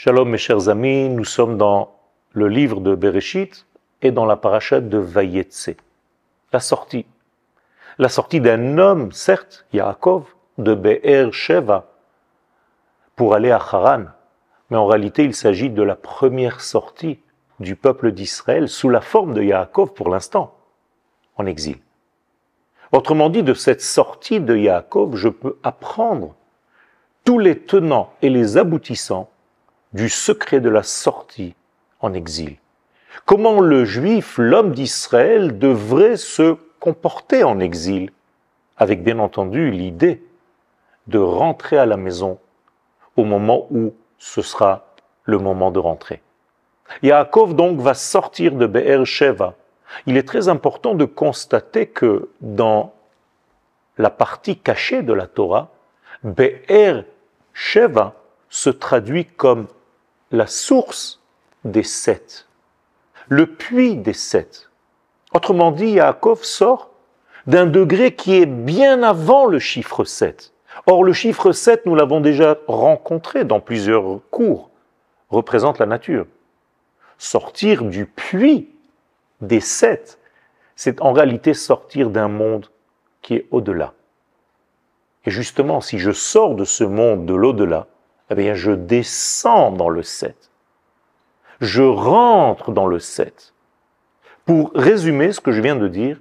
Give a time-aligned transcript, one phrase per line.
[0.00, 1.96] Shalom mes chers amis, nous sommes dans
[2.30, 3.66] le livre de Bereshit
[4.00, 5.70] et dans la parachute de Vayetse.
[6.52, 7.04] La sortie.
[7.98, 10.22] La sortie d'un homme, certes, Yaakov,
[10.56, 11.88] de Be'er Sheva,
[13.16, 14.04] pour aller à Haran.
[14.70, 17.18] Mais en réalité, il s'agit de la première sortie
[17.58, 20.54] du peuple d'Israël sous la forme de Yaakov pour l'instant,
[21.38, 21.78] en exil.
[22.92, 26.36] Autrement dit, de cette sortie de Yaakov, je peux apprendre
[27.24, 29.28] tous les tenants et les aboutissants
[29.92, 31.54] du secret de la sortie
[32.00, 32.56] en exil.
[33.24, 38.10] Comment le juif, l'homme d'Israël, devrait se comporter en exil,
[38.76, 40.22] avec bien entendu l'idée
[41.06, 42.38] de rentrer à la maison
[43.16, 44.86] au moment où ce sera
[45.24, 46.22] le moment de rentrer.
[47.02, 49.54] Yaakov donc va sortir de Be'er Sheva.
[50.06, 52.92] Il est très important de constater que dans
[53.96, 55.68] la partie cachée de la Torah,
[56.22, 57.04] Be'er
[57.52, 58.14] Sheva
[58.48, 59.66] se traduit comme
[60.30, 61.20] la source
[61.64, 62.46] des sept,
[63.28, 64.70] le puits des sept.
[65.32, 66.90] Autrement dit, Yaakov sort
[67.46, 70.52] d'un degré qui est bien avant le chiffre 7.
[70.86, 74.70] Or, le chiffre 7, nous l'avons déjà rencontré dans plusieurs cours,
[75.30, 76.26] représente la nature.
[77.18, 78.68] Sortir du puits
[79.40, 80.18] des sept,
[80.76, 82.66] c'est en réalité sortir d'un monde
[83.22, 83.94] qui est au-delà.
[85.24, 87.86] Et justement, si je sors de ce monde de l'au-delà,
[88.30, 90.50] eh bien, je descends dans le 7.
[91.60, 93.54] Je rentre dans le 7.
[94.44, 96.20] Pour résumer ce que je viens de dire,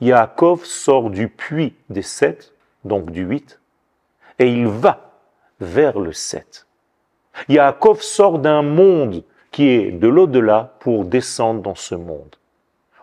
[0.00, 3.60] Yaakov sort du puits des 7, donc du 8,
[4.38, 5.12] et il va
[5.60, 6.66] vers le 7.
[7.48, 12.36] Yaakov sort d'un monde qui est de l'au-delà pour descendre dans ce monde.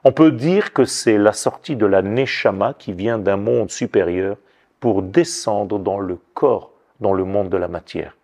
[0.04, 4.38] On peut dire que c'est la sortie de la Neshama qui vient d'un monde supérieur
[4.80, 8.16] pour descendre dans le corps, dans le monde de la matière.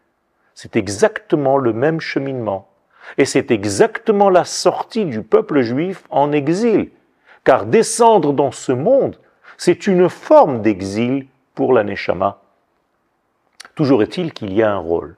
[0.62, 2.68] C'est exactement le même cheminement.
[3.18, 6.92] Et c'est exactement la sortie du peuple juif en exil.
[7.46, 9.18] Car descendre dans ce monde,
[9.56, 12.42] c'est une forme d'exil pour la Neshama.
[13.76, 15.16] Toujours est-il qu'il y a un rôle.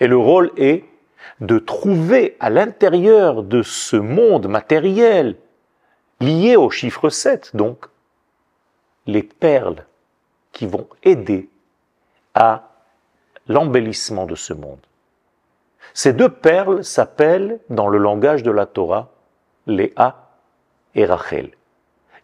[0.00, 0.84] Et le rôle est
[1.42, 5.36] de trouver à l'intérieur de ce monde matériel,
[6.18, 7.84] lié au chiffre 7 donc,
[9.04, 9.84] les perles
[10.50, 11.50] qui vont aider
[12.32, 12.71] à
[13.48, 14.80] l'embellissement de ce monde.
[15.94, 19.10] Ces deux perles s'appellent, dans le langage de la Torah,
[19.66, 20.28] Léa
[20.94, 21.50] et Rachel.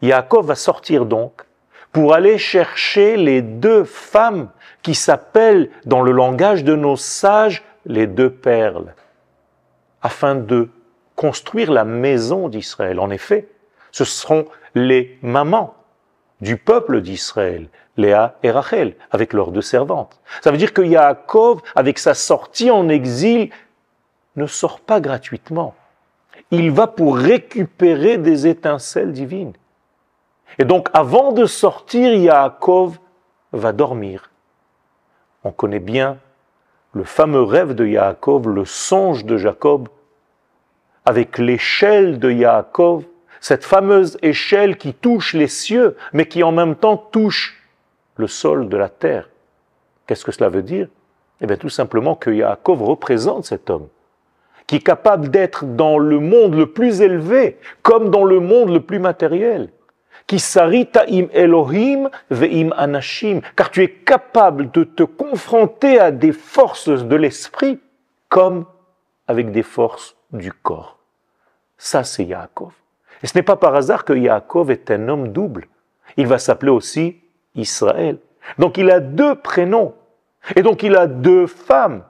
[0.02, 1.44] Yaakov va sortir donc
[1.92, 4.48] pour aller chercher les deux femmes
[4.82, 8.94] qui s'appellent, dans le langage de nos sages, les deux perles,
[10.02, 10.68] afin de
[11.16, 13.00] construire la maison d'Israël.
[13.00, 13.48] En effet,
[13.90, 15.74] ce seront les mamans
[16.40, 17.68] du peuple d'Israël,
[17.98, 20.20] Léa et Rachel, avec leurs deux servantes.
[20.40, 23.50] Ça veut dire que Yaakov, avec sa sortie en exil,
[24.36, 25.74] ne sort pas gratuitement.
[26.52, 29.52] Il va pour récupérer des étincelles divines.
[30.58, 32.98] Et donc, avant de sortir, Yaakov
[33.52, 34.30] va dormir.
[35.42, 36.18] On connaît bien
[36.92, 39.88] le fameux rêve de Yaakov, le songe de Jacob,
[41.04, 43.04] avec l'échelle de Yaakov,
[43.40, 47.57] cette fameuse échelle qui touche les cieux, mais qui en même temps touche
[48.18, 49.30] le sol de la terre.
[50.06, 50.88] Qu'est-ce que cela veut dire?
[51.40, 53.88] Eh bien tout simplement que Yaakov représente cet homme,
[54.66, 58.80] qui est capable d'être dans le monde le plus élevé, comme dans le monde le
[58.80, 59.70] plus matériel.
[60.26, 66.32] Qui sarita im Elohim ve'im anashim, car tu es capable de te confronter à des
[66.32, 67.80] forces de l'esprit
[68.28, 68.66] comme
[69.26, 70.98] avec des forces du corps.
[71.78, 72.72] Ça, c'est Yaakov.
[73.22, 75.66] Et ce n'est pas par hasard que Yaakov est un homme double.
[76.16, 77.20] Il va s'appeler aussi
[77.58, 78.18] Israël.
[78.58, 79.94] Donc il a deux prénoms.
[80.56, 82.02] Et donc il a deux femmes.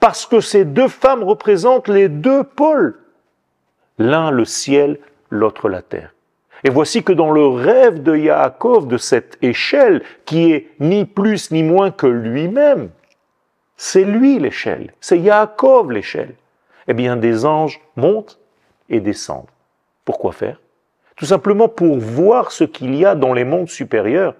[0.00, 2.98] Parce que ces deux femmes représentent les deux pôles.
[3.98, 4.98] L'un le ciel,
[5.30, 6.12] l'autre la terre.
[6.64, 11.50] Et voici que dans le rêve de Yaakov, de cette échelle, qui est ni plus
[11.50, 12.90] ni moins que lui-même,
[13.76, 16.34] c'est lui l'échelle, c'est Yaakov l'échelle.
[16.88, 18.38] Eh bien, des anges montent
[18.88, 19.50] et descendent.
[20.04, 20.60] Pourquoi faire?
[21.16, 24.34] Tout simplement pour voir ce qu'il y a dans les mondes supérieurs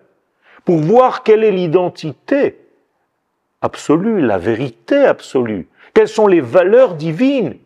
[0.67, 2.59] pour voir quelle est l'identité
[3.63, 7.57] absolue, la vérité absolue, quelles sont les valeurs divines,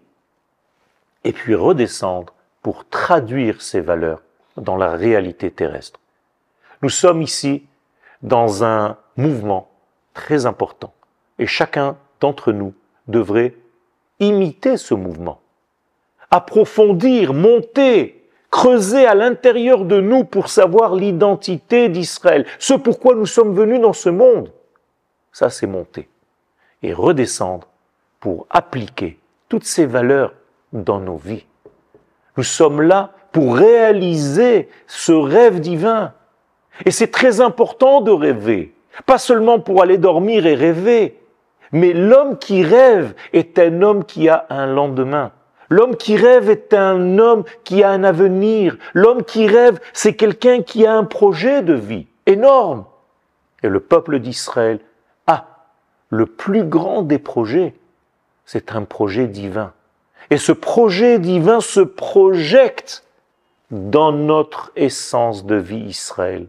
[1.25, 4.23] et puis redescendre pour traduire ces valeurs
[4.59, 5.99] dans la réalité terrestre.
[6.83, 7.65] Nous sommes ici
[8.21, 9.71] dans un mouvement
[10.13, 10.93] très important,
[11.39, 12.75] et chacun d'entre nous
[13.09, 13.55] devrait
[14.19, 15.41] imiter ce mouvement,
[16.31, 18.20] approfondir, monter
[18.51, 23.93] creuser à l'intérieur de nous pour savoir l'identité d'Israël, ce pourquoi nous sommes venus dans
[23.93, 24.53] ce monde.
[25.33, 26.09] Ça, c'est monter
[26.83, 27.69] et redescendre
[28.19, 29.19] pour appliquer
[29.49, 30.35] toutes ces valeurs
[30.73, 31.47] dans nos vies.
[32.37, 36.13] Nous sommes là pour réaliser ce rêve divin.
[36.87, 38.75] Et c'est très important de rêver,
[39.07, 41.19] pas seulement pour aller dormir et rêver,
[41.73, 45.33] mais l'homme qui rêve est un homme qui a un lendemain.
[45.71, 48.77] L'homme qui rêve est un homme qui a un avenir.
[48.93, 52.85] L'homme qui rêve, c'est quelqu'un qui a un projet de vie énorme.
[53.63, 54.81] Et le peuple d'Israël
[55.29, 55.47] a
[56.11, 57.75] le plus grand des projets.
[58.45, 59.73] C'est un projet divin.
[60.31, 63.05] Et ce projet divin se projette
[63.71, 66.49] dans notre essence de vie Israël.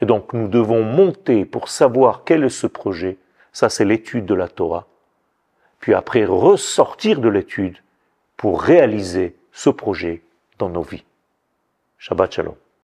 [0.00, 3.18] Et donc nous devons monter pour savoir quel est ce projet.
[3.52, 4.86] Ça, c'est l'étude de la Torah.
[5.80, 7.76] Puis après, ressortir de l'étude
[8.42, 10.20] pour réaliser ce projet
[10.58, 11.04] dans nos vies.
[11.96, 12.56] Shabbat Shalom.